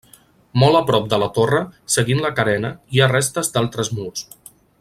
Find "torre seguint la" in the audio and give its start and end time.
1.35-2.33